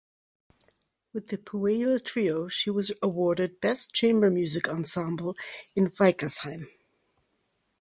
With 1.13 1.27
the 1.27 1.37
"Puella 1.37 1.99
Trio" 1.99 2.47
she 2.47 2.71
was 2.71 2.91
awarded 3.03 3.59
best 3.59 3.93
chamber 3.93 4.31
music 4.31 4.67
ensemble 4.67 5.35
in 5.75 5.91
Weikersheim. 5.91 6.65